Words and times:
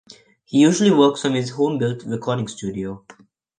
He 0.45 0.61
usually 0.61 0.89
works 0.89 1.21
from 1.21 1.35
his 1.35 1.51
home-built 1.51 2.05
recording 2.05 2.47
studio. 2.47 3.05